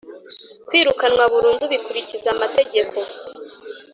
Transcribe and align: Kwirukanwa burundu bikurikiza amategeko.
Kwirukanwa 0.67 1.23
burundu 1.33 1.65
bikurikiza 1.71 2.27
amategeko. 2.35 2.97